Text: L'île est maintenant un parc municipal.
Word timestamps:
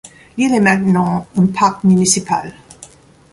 L'île 0.35 0.55
est 0.55 0.59
maintenant 0.59 1.27
un 1.37 1.45
parc 1.45 1.83
municipal. 1.83 2.55